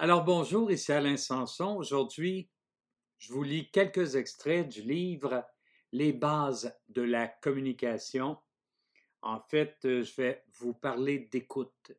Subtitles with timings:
[0.00, 1.76] Alors bonjour, ici Alain Sanson.
[1.76, 2.48] Aujourd'hui,
[3.18, 5.44] je vous lis quelques extraits du livre
[5.90, 8.38] Les bases de la communication.
[9.22, 11.90] En fait, euh, je vais vous parler d'écoute.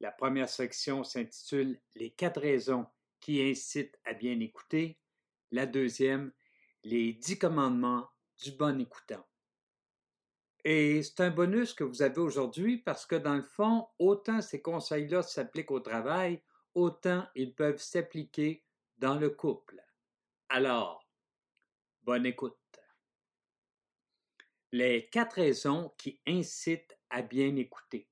[0.00, 2.86] La première section s'intitule Les quatre raisons
[3.20, 4.98] qui incitent à bien écouter.
[5.50, 6.32] La deuxième,
[6.84, 8.08] Les dix commandements
[8.42, 9.26] du bon écoutant.
[10.64, 14.62] Et c'est un bonus que vous avez aujourd'hui parce que dans le fond, autant ces
[14.62, 16.42] conseils-là s'appliquent au travail,
[16.76, 18.62] autant ils peuvent s'appliquer
[18.98, 19.82] dans le couple.
[20.48, 21.08] Alors,
[22.02, 22.54] bonne écoute.
[24.72, 28.08] Les quatre raisons qui incitent à bien écouter.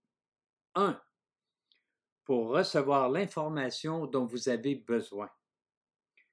[0.74, 1.00] 1.
[2.24, 5.30] Pour recevoir l'information dont vous avez besoin.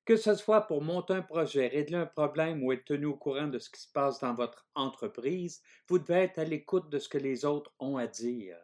[0.06, 3.48] Que ce soit pour monter un projet, régler un problème ou être tenu au courant
[3.48, 7.10] de ce qui se passe dans votre entreprise, vous devez être à l'écoute de ce
[7.10, 8.58] que les autres ont à dire.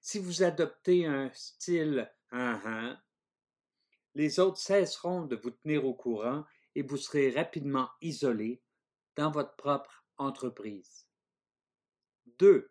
[0.00, 2.96] Si vous adoptez un style Uh-huh.
[4.14, 8.62] Les autres cesseront de vous tenir au courant et vous serez rapidement isolé
[9.16, 11.06] dans votre propre entreprise.
[12.38, 12.70] 2.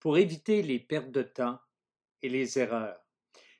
[0.00, 1.58] Pour éviter les pertes de temps
[2.22, 3.00] et les erreurs.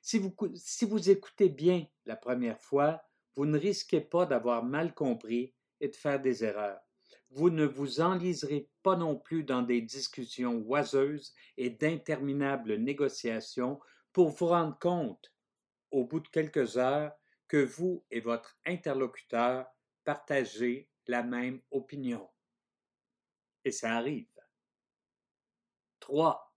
[0.01, 3.01] Si vous, si vous écoutez bien la première fois,
[3.35, 6.79] vous ne risquez pas d'avoir mal compris et de faire des erreurs.
[7.31, 13.79] Vous ne vous enliserez pas non plus dans des discussions oiseuses et d'interminables négociations
[14.19, 15.33] pour vous rendre compte,
[15.91, 17.13] au bout de quelques heures,
[17.47, 19.65] que vous et votre interlocuteur
[20.03, 22.29] partagez la même opinion.
[23.63, 24.27] Et ça arrive.
[26.01, 26.53] 3.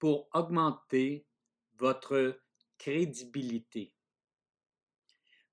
[0.00, 1.28] Pour augmenter
[1.74, 2.42] votre
[2.78, 3.94] crédibilité.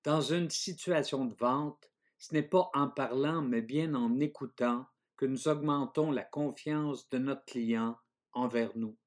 [0.03, 5.27] Dans une situation de vente, ce n'est pas en parlant, mais bien en écoutant que
[5.27, 7.99] nous augmentons la confiance de notre client
[8.31, 8.97] envers nous.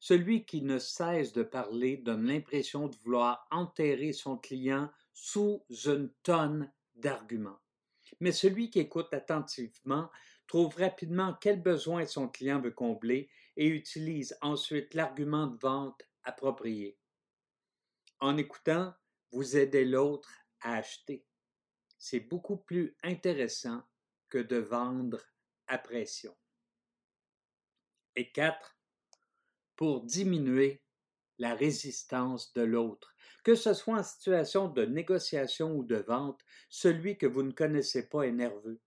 [0.00, 6.10] Celui qui ne cesse de parler donne l'impression de vouloir enterrer son client sous une
[6.22, 7.60] tonne d'arguments.
[8.20, 10.10] Mais celui qui écoute attentivement
[10.46, 16.98] trouve rapidement quel besoin son client veut combler et utilise ensuite l'argument de vente approprié.
[18.20, 18.94] En écoutant,
[19.32, 21.26] vous aidez l'autre à acheter.
[21.98, 23.82] C'est beaucoup plus intéressant
[24.28, 25.20] que de vendre
[25.66, 26.36] à pression.
[28.16, 28.77] Et quatre,
[29.78, 30.82] pour diminuer
[31.38, 33.14] la résistance de l'autre.
[33.44, 38.08] Que ce soit en situation de négociation ou de vente, celui que vous ne connaissez
[38.08, 38.80] pas est nerveux.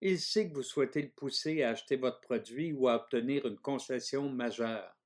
[0.00, 3.58] Il sait que vous souhaitez le pousser à acheter votre produit ou à obtenir une
[3.58, 4.96] concession majeure.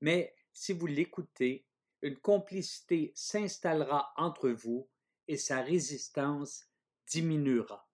[0.00, 1.66] Mais si vous l'écoutez,
[2.00, 4.88] une complicité s'installera entre vous
[5.26, 6.70] et sa résistance
[7.08, 7.90] diminuera.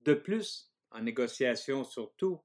[0.00, 2.40] De plus, en négociation surtout,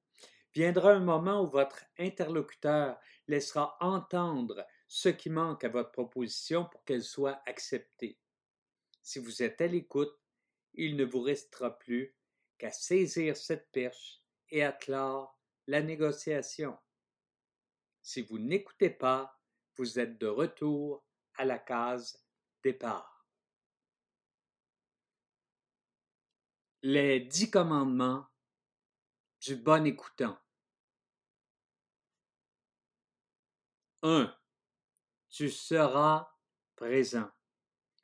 [0.53, 2.97] viendra un moment où votre interlocuteur
[3.29, 8.19] laissera entendre ce qui manque à votre proposition pour qu'elle soit acceptée.
[9.03, 10.19] Si vous êtes à l'écoute,
[10.73, 12.15] il ne vous restera plus
[12.57, 16.75] qu'à saisir cette perche et à clore la négociation.
[18.01, 19.39] Si vous n'écoutez pas,
[19.75, 22.25] vous êtes de retour à la case
[22.63, 23.27] départ.
[26.81, 28.25] Les dix commandements
[29.41, 30.37] du bon écoutant.
[34.01, 34.33] 1.
[35.29, 36.29] Tu seras
[36.75, 37.29] présent.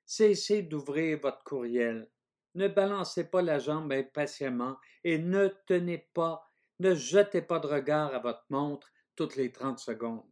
[0.06, 2.10] Cessez d'ouvrir votre courriel.
[2.54, 8.14] Ne balancez pas la jambe impatiemment et ne tenez pas, ne jetez pas de regard
[8.14, 10.24] à votre montre toutes les 30 secondes.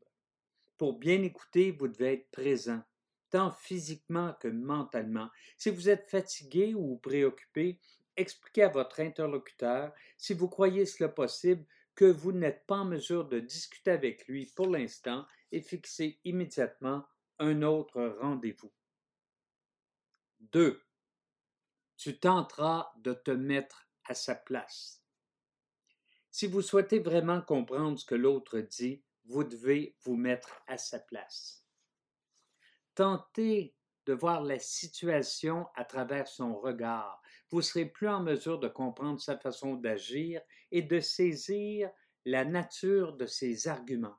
[0.77, 2.81] Pour bien écouter, vous devez être présent,
[3.29, 5.29] tant physiquement que mentalement.
[5.57, 7.79] Si vous êtes fatigué ou préoccupé,
[8.17, 11.65] expliquez à votre interlocuteur, si vous croyez cela possible,
[11.95, 17.05] que vous n'êtes pas en mesure de discuter avec lui pour l'instant et fixez immédiatement
[17.37, 18.73] un autre rendez-vous.
[20.39, 20.81] 2.
[21.95, 25.03] Tu tenteras de te mettre à sa place.
[26.31, 30.99] Si vous souhaitez vraiment comprendre ce que l'autre dit, vous devez vous mettre à sa
[30.99, 31.63] place.
[32.95, 33.75] Tentez
[34.07, 37.21] de voir la situation à travers son regard.
[37.51, 40.41] Vous serez plus en mesure de comprendre sa façon d'agir
[40.71, 41.91] et de saisir
[42.25, 44.17] la nature de ses arguments.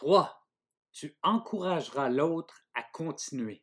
[0.00, 0.48] 3.
[0.92, 3.62] Tu encourageras l'autre à continuer.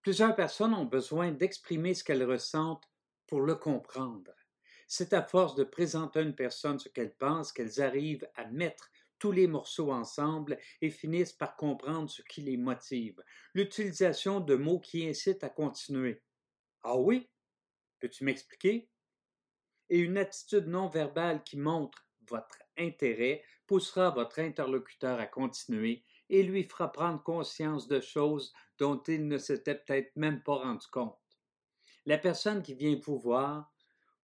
[0.00, 2.88] Plusieurs personnes ont besoin d'exprimer ce qu'elles ressentent
[3.26, 4.32] pour le comprendre.
[4.86, 8.88] C'est à force de présenter à une personne ce qu'elle pense qu'elles arrivent à mettre
[9.18, 13.20] tous les morceaux ensemble et finissent par comprendre ce qui les motive.
[13.54, 16.22] L'utilisation de mots qui incitent à continuer.
[16.84, 17.28] Ah oui?
[17.98, 18.88] Peux-tu m'expliquer?
[19.88, 26.42] Et une attitude non verbale qui montre votre intérêt poussera votre interlocuteur à continuer et
[26.42, 31.18] lui fera prendre conscience de choses dont il ne s'était peut-être même pas rendu compte.
[32.06, 33.72] La personne qui vient vous voir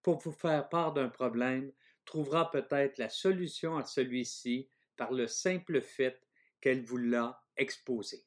[0.02, 1.72] pour vous faire part d'un problème
[2.04, 6.20] trouvera peut-être la solution à celui-ci par le simple fait
[6.60, 8.26] qu'elle vous l'a exposé.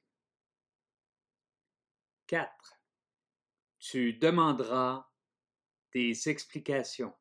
[2.27, 2.50] 4.
[3.80, 5.07] Tu demanderas
[5.94, 7.13] des explications.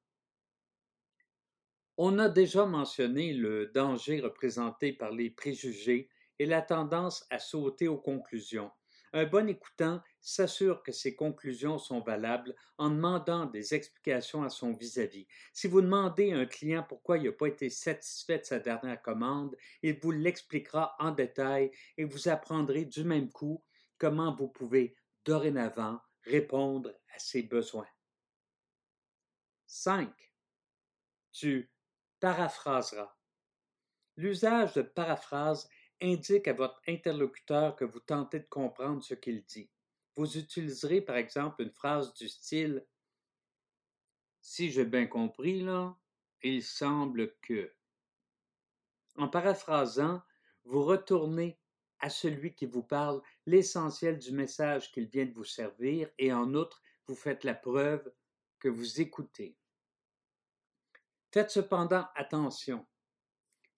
[2.05, 6.11] On a déjà mentionné le danger représenté par les préjugés
[6.41, 8.73] et la tendance à sauter aux conclusions.
[9.13, 14.73] Un bon écoutant s'assure que ses conclusions sont valables en demandant des explications à son
[14.73, 15.29] vis-à-vis.
[15.53, 19.01] Si vous demandez à un client pourquoi il n'a pas été satisfait de sa dernière
[19.01, 23.63] commande, il vous l'expliquera en détail et vous apprendrez du même coup
[23.99, 27.87] comment vous pouvez dorénavant répondre à ses besoins.
[29.69, 30.13] 5.
[31.31, 31.72] Tu
[32.23, 33.17] paraphraseras.
[34.17, 35.69] L'usage de paraphrase
[36.01, 39.69] indique à votre interlocuteur que vous tentez de comprendre ce qu'il dit.
[40.15, 42.87] Vous utiliserez par exemple une phrase du style
[44.41, 45.99] Si j'ai bien compris, là,
[46.45, 47.73] il semble que.
[49.17, 50.23] En paraphrasant,
[50.63, 51.59] vous retournez
[51.99, 56.55] à celui qui vous parle l'essentiel du message qu'il vient de vous servir et en
[56.55, 58.13] outre, vous faites la preuve
[58.61, 59.57] que vous écoutez.
[61.33, 62.87] Faites cependant attention.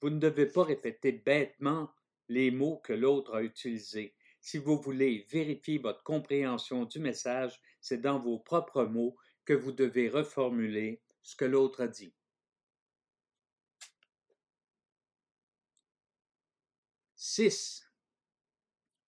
[0.00, 1.94] Vous ne devez pas répéter bêtement
[2.28, 4.16] les mots que l'autre a utilisés.
[4.40, 9.70] Si vous voulez vérifier votre compréhension du message, c'est dans vos propres mots que vous
[9.70, 12.12] devez reformuler ce que l'autre a dit.
[17.14, 17.88] 6.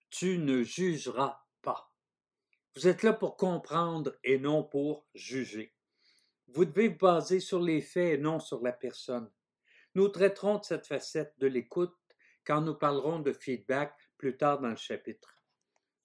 [0.09, 1.93] Tu ne jugeras pas.
[2.75, 5.76] Vous êtes là pour comprendre et non pour juger.
[6.47, 9.29] Vous devez vous baser sur les faits et non sur la personne.
[9.95, 11.97] Nous traiterons de cette facette de l'écoute
[12.45, 15.41] quand nous parlerons de feedback plus tard dans le chapitre.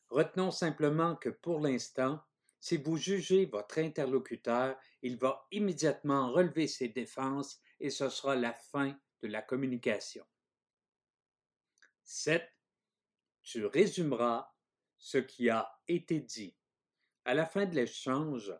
[0.08, 2.20] Retenons simplement que pour l'instant,
[2.60, 8.52] si vous jugez votre interlocuteur, il va immédiatement relever ses défenses et ce sera la
[8.52, 10.24] fin de la communication.
[12.04, 12.42] 7.
[13.42, 14.52] Tu résumeras
[14.98, 16.56] ce qui a été dit.
[17.24, 18.52] À la fin de l'échange,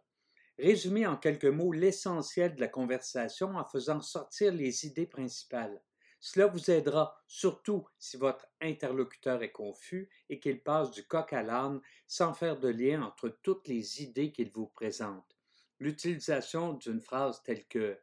[0.62, 5.82] résumez en quelques mots l'essentiel de la conversation en faisant sortir les idées principales.
[6.20, 11.42] Cela vous aidera surtout si votre interlocuteur est confus et qu'il passe du coq à
[11.42, 15.36] l'âne sans faire de lien entre toutes les idées qu'il vous présente.
[15.80, 17.98] L'utilisation d'une phrase telle que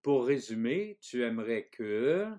[0.00, 2.30] Pour résumer, tu aimerais que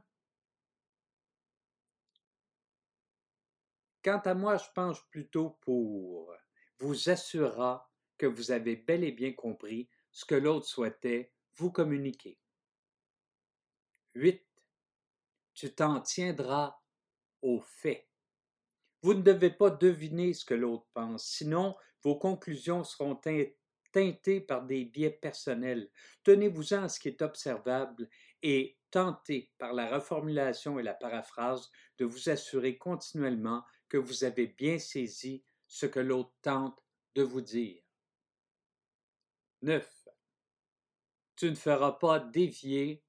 [4.04, 6.36] Quant à moi, je penche plutôt pour
[6.80, 12.40] vous assurera que vous avez bel et bien compris ce que l'autre souhaitait vous communiquer.
[14.16, 14.44] 8
[15.54, 16.80] tu t'en tiendras
[17.42, 18.08] aux faits.
[19.02, 24.66] Vous ne devez pas deviner ce que l'autre pense, sinon vos conclusions seront teintées par
[24.66, 25.90] des biais personnels.
[26.24, 28.10] Tenez-vous-en à ce qui est observable
[28.42, 34.48] et tentez, par la reformulation et la paraphrase, de vous assurer continuellement que vous avez
[34.48, 36.80] bien saisi ce que l'autre tente
[37.16, 37.83] de vous dire.
[39.64, 40.08] 9.
[41.38, 43.04] Tu ne feras pas dévier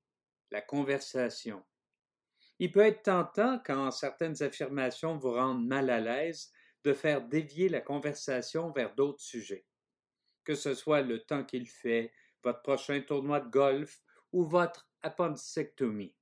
[0.52, 1.64] la conversation.
[2.60, 6.52] Il peut être tentant, quand certaines affirmations vous rendent mal à l'aise,
[6.84, 9.66] de faire dévier la conversation vers d'autres sujets.
[10.44, 12.12] Que ce soit le temps qu'il fait,
[12.44, 16.14] votre prochain tournoi de golf ou votre appendicectomie.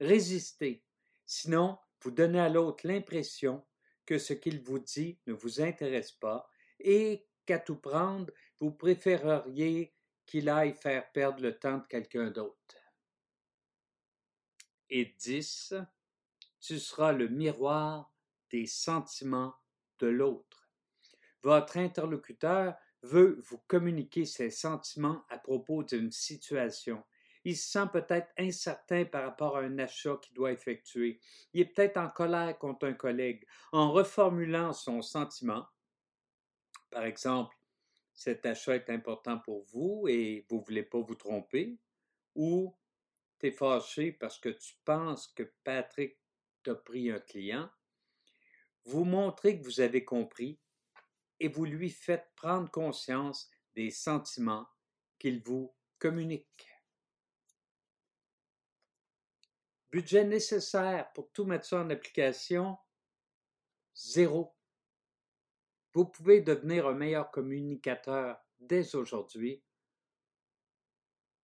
[0.00, 0.84] Résistez,
[1.24, 3.64] sinon vous donnez à l'autre l'impression
[4.06, 6.50] que ce qu'il vous dit ne vous intéresse pas
[6.80, 9.94] et qu'à tout prendre, vous préféreriez
[10.26, 12.76] qu'il aille faire perdre le temps de quelqu'un d'autre?
[14.88, 15.74] Et 10,
[16.60, 18.12] tu seras le miroir
[18.50, 19.54] des sentiments
[19.98, 20.70] de l'autre.
[21.42, 27.02] Votre interlocuteur veut vous communiquer ses sentiments à propos d'une situation.
[27.44, 31.18] Il se sent peut-être incertain par rapport à un achat qu'il doit effectuer.
[31.52, 33.44] Il est peut-être en colère contre un collègue.
[33.72, 35.66] En reformulant son sentiment,
[36.92, 37.56] par exemple,
[38.12, 41.78] cet achat est important pour vous et vous ne voulez pas vous tromper,
[42.34, 42.76] ou
[43.40, 46.16] tu fâché parce que tu penses que Patrick
[46.62, 47.68] t'a pris un client,
[48.84, 50.60] vous montrez que vous avez compris
[51.40, 54.68] et vous lui faites prendre conscience des sentiments
[55.18, 56.68] qu'il vous communique.
[59.90, 62.78] Budget nécessaire pour tout mettre ça en application,
[63.94, 64.54] zéro.
[65.94, 69.62] Vous pouvez devenir un meilleur communicateur dès aujourd'hui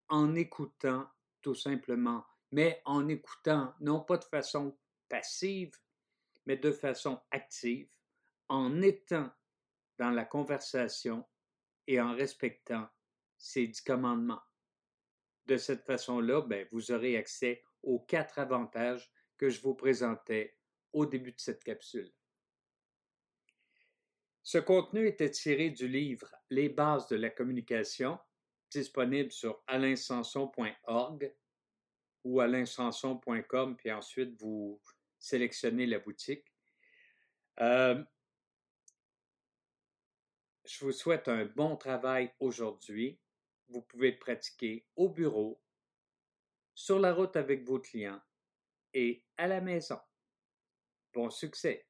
[0.08, 1.08] en écoutant
[1.42, 4.76] tout simplement mais en écoutant non pas de façon
[5.08, 5.74] passive,
[6.46, 7.88] mais de façon active,
[8.48, 9.30] en étant
[9.98, 11.26] dans la conversation
[11.86, 12.88] et en respectant
[13.36, 14.42] ces dix commandements.
[15.46, 20.56] De cette façon-là, ben, vous aurez accès aux quatre avantages que je vous présentais
[20.92, 22.12] au début de cette capsule.
[24.42, 28.18] Ce contenu était tiré du livre Les bases de la communication,
[28.70, 31.34] disponible sur alainsanson.org
[32.24, 34.80] ou alainsanson.com, puis ensuite vous
[35.18, 36.44] sélectionnez la boutique.
[37.60, 38.02] Euh,
[40.64, 43.18] je vous souhaite un bon travail aujourd'hui.
[43.68, 45.60] Vous pouvez pratiquer au bureau,
[46.74, 48.20] sur la route avec vos clients
[48.94, 49.98] et à la maison.
[51.12, 51.87] Bon succès!